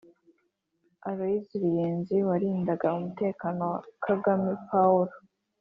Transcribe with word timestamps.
Aloys 1.09 1.47
Ruyenzi 1.61 2.15
warindaga 2.27 2.87
umutekano 2.99 3.61
wa 3.73 3.79
Kagame 4.05 4.49
Pawulo 4.67 5.13